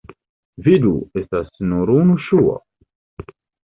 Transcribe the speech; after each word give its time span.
Vidu: 0.67 0.93
estas 1.23 1.53
nur 1.69 1.95
unu 1.99 2.19
ŝuo. 2.31 2.61